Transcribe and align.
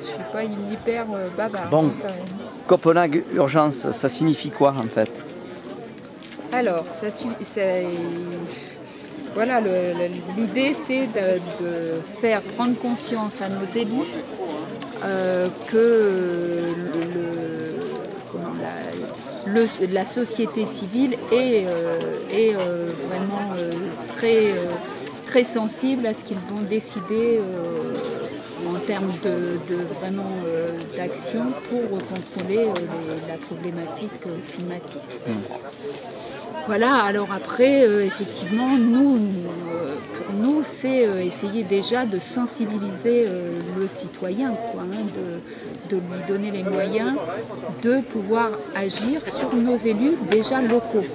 Je 0.00 0.06
suis 0.06 0.16
pas 0.32 0.42
une 0.44 0.72
hyper 0.72 1.06
euh, 1.14 1.28
bavarde. 1.36 1.70
Bon. 1.70 1.86
hein. 1.86 2.10
Copenhague 2.66 3.24
urgence, 3.34 3.90
ça 3.92 4.08
signifie 4.08 4.50
quoi 4.50 4.74
en 4.78 4.88
fait? 4.88 5.10
Alors, 6.52 6.84
ça 6.92 7.10
Voilà, 9.34 9.60
l'idée 10.36 10.74
c'est 10.74 11.06
de, 11.06 11.38
de 11.64 12.00
faire 12.20 12.40
prendre 12.42 12.74
conscience 12.76 13.40
à 13.42 13.48
nos 13.48 13.66
élus 13.66 14.08
euh, 15.04 15.48
que 15.70 15.76
le, 15.76 17.00
le- 17.14 17.80
comment, 18.32 18.54
la, 18.60 19.52
le- 19.52 19.92
la 19.94 20.04
société 20.04 20.64
civile 20.64 21.14
est, 21.30 21.64
euh, 21.66 22.00
est, 22.30 22.54
euh, 22.56 22.90
vraiment 23.08 23.54
très, 24.16 24.40
très 25.26 25.44
sensible 25.44 26.06
à 26.06 26.14
ce 26.14 26.24
qu'ils 26.24 26.38
vont 26.48 26.62
décider 26.68 27.40
termes 28.90 29.14
de, 29.26 29.36
de 29.70 29.78
vraiment 29.98 30.32
euh, 30.46 30.78
d'action 30.96 31.44
pour 31.68 31.86
contrôler 32.12 32.62
euh, 32.64 32.72
les- 32.92 33.28
la 33.32 33.38
problématique 33.48 34.22
euh, 34.26 34.36
climatique. 34.52 35.10
Voilà, 36.66 36.92
alors 37.10 37.30
après, 37.40 37.74
effectivement, 38.10 38.72
nous, 38.76 39.18
pour 40.16 40.28
nous, 40.42 40.58
c'est 40.64 41.00
essayer 41.30 41.62
déjà 41.76 42.04
de 42.04 42.18
sensibiliser 42.18 43.18
le 43.78 43.88
citoyen, 43.88 44.50
quoi, 44.70 44.82
hein, 44.82 45.04
de, 45.18 45.28
de 45.90 45.96
lui 45.96 46.20
donner 46.30 46.50
les 46.58 46.62
moyens 46.76 47.12
de 47.82 47.94
pouvoir 48.14 48.50
agir 48.74 49.16
sur 49.38 49.50
nos 49.54 49.78
élus 49.92 50.16
déjà 50.30 50.60
locaux. 50.60 51.06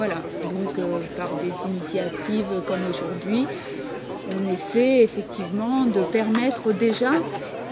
Voilà, 0.00 0.18
donc 0.44 0.74
par 1.16 1.30
des 1.42 1.54
initiatives 1.72 2.52
comme 2.68 2.84
aujourd'hui, 2.92 3.42
on 4.34 4.52
essaie 4.52 5.02
effectivement 5.02 5.84
de 5.84 6.00
permettre 6.00 6.72
déjà 6.72 7.12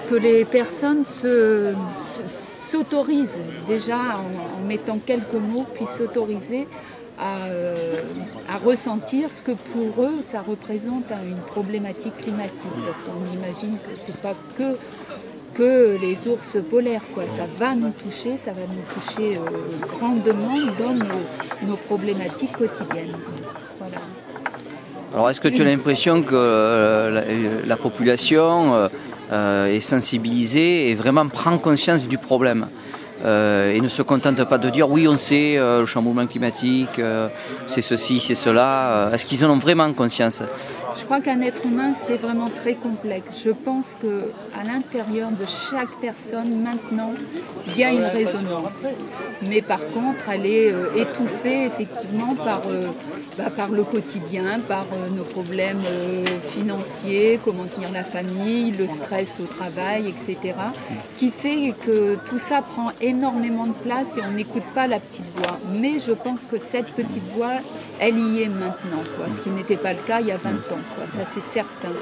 que 0.09 0.15
les 0.15 0.45
personnes 0.45 1.05
se- 1.05 1.73
se- 1.97 2.27
s'autorisent, 2.27 3.39
déjà 3.69 3.97
en, 3.97 4.67
mettant 4.67 4.99
quelques 5.05 5.33
mots, 5.35 5.67
puissent 5.75 5.97
s'autoriser 5.97 6.67
à, 7.19 7.47
euh, 7.47 8.01
à 8.49 8.57
ressentir 8.59 9.31
ce 9.31 9.43
que 9.43 9.53
pour 9.53 10.05
eux 10.05 10.17
ça 10.21 10.43
représente 10.43 11.05
une 11.27 11.43
problématique 11.47 12.17
climatique. 12.19 12.71
Parce 12.87 13.03
qu'on 13.03 13.25
imagine 13.39 13.77
que 13.87 13.93
c'est 13.97 14.17
pas 14.17 14.35
que 15.55 15.97
les 16.01 16.27
ours 16.27 16.57
polaires, 16.69 17.05
quoi. 17.15 17.29
Ça 17.29 17.47
va 17.59 17.77
nous 17.77 17.93
toucher, 17.93 18.37
ça 18.37 18.53
va 18.53 18.63
nous 18.63 18.83
toucher 18.93 19.37
euh, 19.37 19.87
grandement 19.97 20.59
dans 20.79 20.95
nos 21.69 21.77
problématiques 21.77 22.57
quotidiennes. 22.57 23.15
Alors 25.15 25.31
est-ce 25.31 25.41
que 25.41 25.47
tu 25.47 25.63
as 25.63 25.65
l'impression 25.65 26.23
que 26.23 26.35
euh, 26.35 27.11
la, 27.63 27.67
la 27.69 27.77
population 27.77 28.75
euh, 28.75 28.89
euh, 29.31 29.67
est 29.67 29.79
sensibilisée 29.79 30.91
et 30.91 30.95
vraiment 30.97 31.29
prend 31.29 31.57
conscience 31.59 32.09
du 32.09 32.19
problème 32.19 32.67
euh, 33.25 33.73
et 33.73 33.81
ne 33.81 33.87
se 33.87 34.03
contente 34.03 34.43
pas 34.43 34.59
de 34.59 34.69
dire 34.71 34.91
oui 34.91 35.07
on 35.07 35.17
sait 35.17 35.57
euh, 35.57 35.81
le 35.81 35.87
changement 35.87 36.27
climatique, 36.27 36.99
euh, 36.99 37.29
c'est 37.69 37.81
ceci, 37.81 38.19
c'est 38.19 38.35
cela. 38.35 38.91
Euh, 38.91 39.13
Est-ce 39.13 39.25
qu'ils 39.25 39.45
en 39.45 39.51
ont 39.51 39.57
vraiment 39.57 39.91
conscience? 39.93 40.43
Je 40.97 41.05
crois 41.05 41.21
qu'un 41.21 41.41
être 41.41 41.67
humain, 41.67 41.93
c'est 41.93 42.17
vraiment 42.17 42.49
très 42.49 42.75
complexe. 42.75 43.43
Je 43.45 43.51
pense 43.51 43.97
que 44.01 44.31
à 44.59 44.65
l'intérieur 44.65 45.31
de 45.33 45.45
chaque 45.45 45.91
personne, 46.01 46.63
maintenant, 46.63 47.13
il 47.67 47.77
y 47.77 47.85
a 47.85 47.91
une 47.91 48.05
résonance. 48.05 48.87
Mais 49.49 49.61
par 49.61 49.81
contre, 49.89 50.29
elle 50.31 50.47
est 50.47 50.73
euh, 50.73 50.95
étouffée 50.95 51.65
effectivement 51.65 52.35
par, 52.35 52.63
euh, 52.69 52.87
bah, 53.37 53.51
par 53.55 53.71
le 53.71 53.83
quotidien, 53.83 54.61
par 54.61 54.87
euh, 54.93 55.09
nos 55.11 55.25
problèmes 55.25 55.83
financiers, 56.51 57.41
comment 57.45 57.65
tenir 57.65 57.91
la 57.93 58.05
famille, 58.05 58.71
le 58.71 58.87
stress 58.87 59.41
au 59.41 59.47
travail, 59.47 60.09
etc. 60.09 60.55
Qui 61.17 61.31
fait 61.31 61.75
que 61.85 62.17
tout 62.29 62.39
ça 62.39 62.63
prend 62.63 62.93
énormément 63.01 63.67
de 63.67 63.73
place 63.73 64.17
et 64.17 64.21
on 64.29 64.33
n'écoute 64.33 64.63
pas 64.75 64.87
la 64.87 65.01
petite 65.01 65.27
voix. 65.37 65.59
Mais 65.81 65.99
je 65.99 66.13
pense 66.13 66.47
que 66.47 66.59
cette 66.59 66.89
petite 66.93 67.25
voix, 67.35 67.59
elle 68.01 68.19
y 68.19 68.43
est 68.43 68.49
maintenant, 68.49 69.03
quoi. 69.17 69.27
ce 69.35 69.41
qui 69.41 69.51
n'était 69.51 69.77
pas 69.77 69.93
le 69.93 69.99
cas 70.07 70.21
il 70.21 70.29
y 70.29 70.33
a 70.33 70.37
20 70.37 70.51
ans, 70.51 70.84
ça 71.09 71.25
c'est 71.25 71.43
certain. 71.43 71.93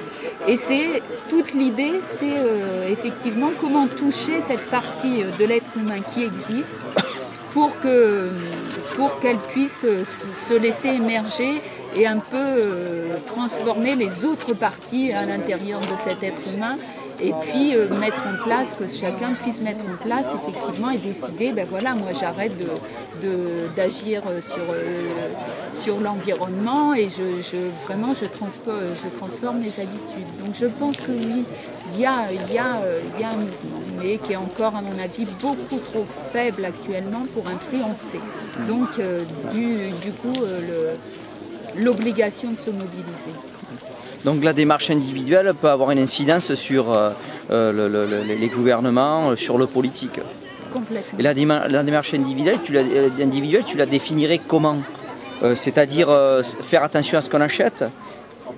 Et 0.46 0.56
c'est 0.56 1.02
toute 1.28 1.52
l'idée, 1.52 2.00
c'est 2.00 2.36
euh, 2.36 2.88
effectivement 2.88 3.50
comment 3.60 3.86
toucher 3.86 4.40
cette 4.40 4.66
partie 4.70 5.22
euh, 5.22 5.30
de 5.38 5.44
l'être 5.44 5.76
humain 5.76 6.00
qui 6.00 6.22
existe 6.24 6.78
pour 7.52 7.78
que 7.80 8.30
pour 8.96 9.18
qu'elle 9.20 9.38
puisse 9.38 9.84
euh, 9.84 10.04
se 10.04 10.32
se 10.32 10.54
laisser 10.54 10.88
émerger 10.88 11.60
et 11.94 12.06
un 12.06 12.18
peu 12.18 12.46
transformer 13.26 13.96
les 13.96 14.24
autres 14.24 14.54
parties 14.54 15.12
à 15.12 15.26
l'intérieur 15.26 15.80
de 15.80 15.96
cet 15.96 16.22
être 16.22 16.40
humain 16.54 16.78
et 17.20 17.32
puis 17.42 17.74
euh, 17.74 17.88
mettre 17.98 18.22
en 18.26 18.42
place, 18.42 18.74
que 18.74 18.86
chacun 18.86 19.34
puisse 19.34 19.60
mettre 19.60 19.84
en 19.84 19.96
place 20.04 20.28
effectivement 20.34 20.90
et 20.90 20.98
décider, 20.98 21.52
ben 21.52 21.66
voilà, 21.68 21.94
moi 21.94 22.10
j'arrête 22.18 22.56
de, 22.56 23.26
de- 23.26 23.68
d'agir 23.76 24.22
euh, 24.26 24.40
sur, 24.40 24.62
euh, 24.70 25.28
sur 25.72 26.00
l'environnement 26.00 26.94
et 26.94 27.08
je, 27.08 27.56
vraiment 27.86 28.12
je, 28.12 28.24
je 28.24 29.08
transforme 29.16 29.58
mes 29.58 29.72
habitudes. 29.80 30.36
Donc 30.44 30.54
je 30.54 30.66
pense 30.66 30.96
que 30.96 31.12
oui, 31.12 31.44
il 31.94 32.00
y 32.00 32.06
a, 32.06 32.32
il 32.32 32.54
y, 32.54 32.58
a, 32.58 32.76
un 33.28 33.36
mouvement, 33.36 33.80
mais 34.00 34.18
qui 34.18 34.32
est 34.32 34.36
encore 34.36 34.74
à 34.76 34.82
mon 34.82 34.98
avis 34.98 35.26
beaucoup 35.40 35.78
trop 35.78 36.06
faible 36.32 36.64
actuellement 36.64 37.26
pour 37.34 37.44
influencer. 37.48 38.20
Donc 38.66 38.88
du, 39.52 39.90
du 40.00 40.12
coup, 40.12 40.40
le- 40.40 40.96
l'obligation 41.76 42.50
de 42.52 42.56
se 42.56 42.70
mobiliser. 42.70 43.32
Donc 44.24 44.44
la 44.44 44.52
démarche 44.52 44.90
individuelle 44.90 45.52
peut 45.60 45.68
avoir 45.68 45.90
une 45.90 45.98
incidence 45.98 46.54
sur 46.54 46.92
euh, 46.92 47.10
euh, 47.50 47.72
le- 47.72 47.88
le- 47.88 48.06
le- 48.06 48.22
les 48.22 48.48
gouvernements, 48.48 49.30
euh, 49.30 49.36
sur 49.36 49.58
le 49.58 49.66
politique. 49.66 50.20
Complètement. 50.72 51.18
Et 51.18 51.22
la, 51.22 51.34
déma- 51.34 51.66
la 51.68 51.82
démarche 51.82 52.14
individuelle, 52.14 52.58
tu 52.62 52.72
la, 52.72 52.82
individuelle, 53.20 53.64
tu 53.66 53.76
la 53.76 53.86
définirais 53.86 54.40
comment? 54.46 54.78
Euh, 55.42 55.54
C'est-à-dire 55.56 56.08
euh, 56.08 56.42
faire 56.42 56.84
attention 56.84 57.18
à 57.18 57.20
ce 57.20 57.28
qu'on 57.28 57.40
achète, 57.40 57.84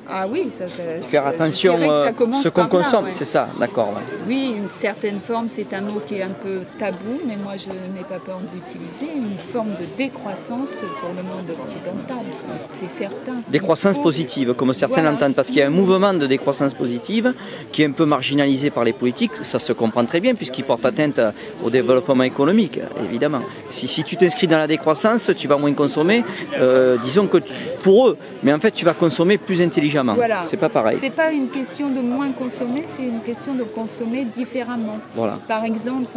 Ah 0.09 0.27
oui, 0.29 0.51
ça, 0.57 0.69
ça 0.69 0.83
faire 1.03 1.27
attention 1.27 1.75
à 2.05 2.13
commence 2.13 2.43
ce 2.43 2.49
qu'on 2.49 2.67
consomme, 2.67 3.05
ouais. 3.07 3.13
c'est 3.13 3.25
ça, 3.25 3.49
d'accord. 3.59 3.89
ouais. 3.89 4.03
Oui, 4.29 4.55
une 4.57 4.69
certaine 4.69 5.19
forme, 5.21 5.49
c'est 5.49 5.73
un 5.73 5.81
mot 5.81 6.01
qui 6.07 6.17
est 6.17 6.23
un 6.23 6.29
peu 6.43 6.61
tabou, 6.79 7.21
mais 7.27 7.37
moi 7.37 7.55
je 7.57 7.69
n'ai 7.71 8.05
pas 8.05 8.19
peur 8.19 8.39
de 8.41 8.49
l'utiliser, 8.55 9.17
une 9.17 9.39
forme 9.53 9.71
de 9.71 9.87
décroissance 9.97 10.75
pour 11.01 11.09
le 11.11 11.23
monde 11.23 11.49
occidental, 11.59 12.25
c'est 12.73 12.89
certain. 12.89 13.41
Décroissance 13.49 13.97
faut- 13.97 14.03
positive, 14.03 14.53
comme 14.55 14.73
certains 14.75 14.97
Voilà. 15.01 15.13
l'entendent, 15.13 15.35
parce 15.35 15.49
qu'il 15.49 15.57
y 15.59 15.63
a 15.63 15.67
un 15.67 15.71
mouvement 15.71 16.13
de 16.13 16.27
décroissance 16.27 16.75
positive 16.75 17.33
qui 17.73 17.83
est 17.83 17.87
un 17.87 17.93
peu 17.93 18.05
marginalisé 18.05 18.71
par 18.71 18.85
les 18.85 18.93
politiques, 18.93 19.35
ça 19.37 19.59
se 19.59 19.73
comprend 19.73 20.05
très 20.05 20.21
bien, 20.21 20.35
puisqu'il 20.35 20.65
porte 20.65 20.85
atteinte 20.85 21.21
au 21.65 21.71
développement 21.71 22.25
économique, 22.25 22.79
évidemment. 23.09 23.41
Si, 23.71 23.87
si 23.89 24.05
tu 24.05 24.17
t'inscris 24.17 24.47
dans 24.47 24.59
la 24.59 24.67
décroissance, 24.67 25.31
tu 25.37 25.49
vas 25.49 25.57
moins 25.57 25.73
consommer, 25.73 26.23
euh, 26.61 26.99
disons 27.03 27.27
que 27.27 27.39
pour 27.85 28.09
eux, 28.09 28.17
mais 28.43 28.53
en 28.53 28.59
fait 28.59 28.71
tu 28.73 28.85
vas 28.85 28.95
consommer 28.95 29.37
plus 29.39 29.61
intelligemment. 29.63 30.15
Voilà. 30.15 30.43
C'est 30.43 30.57
pas 30.57 30.71
pareil. 30.71 30.97
C'est 31.01 31.11
pas 31.23 31.31
une 31.31 31.49
question 31.51 31.91
de 31.91 32.01
moins 32.01 32.33
consommer, 32.33 32.83
c'est 32.87 33.03
une 33.05 33.21
question 33.21 33.53
de 33.55 33.63
consommer 33.63 34.25
différemment. 34.25 34.99
Voilà. 35.15 35.39
Par 35.47 35.65
exemple, 35.65 36.17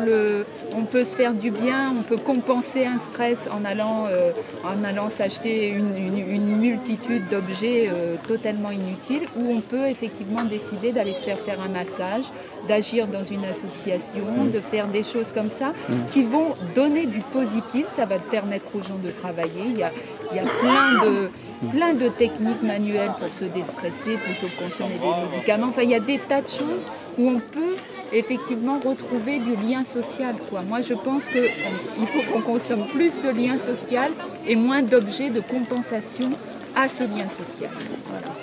on 0.76 0.84
peut 0.94 1.04
se 1.04 1.16
faire 1.16 1.34
du 1.34 1.52
bien, 1.52 1.94
on 2.00 2.04
peut 2.04 2.18
compenser 2.32 2.86
un 2.86 2.98
stress 2.98 3.50
en 3.52 3.66
allant, 3.66 4.06
euh, 4.10 4.32
en 4.64 4.82
allant 4.86 5.10
s'acheter 5.10 5.68
une, 5.68 5.94
une- 5.98 6.32
une 6.38 6.56
multitude 6.58 7.24
d'objets 7.30 7.90
euh, 7.92 8.16
totalement 8.28 8.72
inutiles, 8.72 9.28
ou 9.36 9.44
on 9.58 9.62
peut 9.62 9.88
effectivement 9.88 10.44
décider 10.46 10.94
d'aller 10.94 11.14
se 11.14 11.26
faire 11.26 11.38
faire 11.48 11.60
un 11.62 11.68
massage, 11.70 12.26
d'agir 12.70 13.08
dans 13.08 13.24
une 13.26 13.44
association, 13.44 14.24
de 14.54 14.60
faire 14.62 14.88
des 14.88 15.04
choses 15.04 15.32
comme 15.34 15.50
ça 15.50 15.74
qui 16.12 16.24
vont 16.24 16.50
donner 16.76 17.06
du 17.08 17.20
positif. 17.20 17.88
Ça 17.88 18.06
va 18.06 18.18
te 18.20 18.30
permettre 18.30 18.68
aux 18.76 18.82
gens 18.82 19.00
de 19.04 19.12
travailler. 19.12 19.64
Il 19.74 19.78
y 19.78 19.84
a, 19.84 19.92
il 20.32 20.38
y 20.38 20.40
a 20.40 20.44
plein, 20.62 21.04
de, 21.06 21.30
plein 21.72 21.94
de 21.94 22.08
techniques 22.08 22.62
manuelles 22.62 23.12
pour 23.20 23.30
se 23.30 23.46
déstresser 23.46 24.18
plutôt 24.18 24.48
que 24.48 24.64
consommer 24.64 25.00
des 25.00 25.32
médicaments. 25.32 25.68
Enfin, 25.68 25.84
il 25.84 25.90
y 25.90 25.96
a 25.96 26.00
des 26.00 26.20
tas 26.20 26.42
de 26.42 26.48
choses 26.48 26.90
où 27.18 27.30
on 27.30 27.40
peut 27.40 27.76
effectivement 28.14 28.80
retrouver 28.80 29.40
du 29.40 29.56
lien 29.56 29.84
social. 29.84 30.36
Quoi. 30.50 30.62
Moi, 30.62 30.82
je 30.82 30.94
pense 30.94 31.26
qu'il 31.26 32.08
faut 32.08 32.32
qu'on 32.32 32.42
consomme 32.42 32.86
plus 32.88 33.22
de 33.22 33.30
liens 33.30 33.58
sociaux 33.58 34.14
et 34.46 34.56
moins 34.56 34.82
d'objets 34.82 35.30
de 35.30 35.42
compensation 35.42 36.32
à 36.76 36.88
ce 36.88 37.04
lien 37.04 37.28
social. 37.28 37.72
Voilà. 38.08 38.37